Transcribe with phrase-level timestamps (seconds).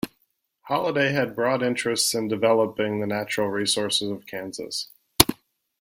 [0.63, 4.89] Holliday had broad interests in developing the natural resources of Kansas.